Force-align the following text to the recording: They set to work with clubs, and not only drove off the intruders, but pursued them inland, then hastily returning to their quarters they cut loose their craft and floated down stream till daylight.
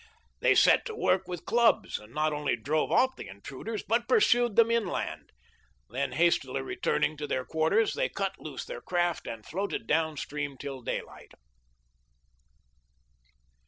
They 0.39 0.55
set 0.55 0.83
to 0.87 0.95
work 0.95 1.27
with 1.27 1.45
clubs, 1.45 1.99
and 1.99 2.11
not 2.11 2.33
only 2.33 2.55
drove 2.55 2.91
off 2.91 3.15
the 3.15 3.27
intruders, 3.27 3.83
but 3.83 4.07
pursued 4.07 4.55
them 4.55 4.71
inland, 4.71 5.29
then 5.91 6.13
hastily 6.13 6.63
returning 6.63 7.15
to 7.17 7.27
their 7.27 7.45
quarters 7.45 7.93
they 7.93 8.09
cut 8.09 8.33
loose 8.39 8.65
their 8.65 8.81
craft 8.81 9.27
and 9.27 9.45
floated 9.45 9.85
down 9.85 10.17
stream 10.17 10.57
till 10.57 10.81
daylight. 10.81 11.33